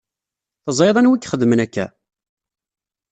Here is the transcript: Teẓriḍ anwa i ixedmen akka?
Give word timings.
Teẓriḍ 0.63 0.97
anwa 0.97 1.15
i 1.15 1.19
ixedmen 1.25 1.59
akka? 1.65 1.85